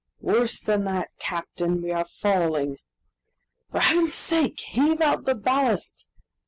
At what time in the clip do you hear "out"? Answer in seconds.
4.99-5.25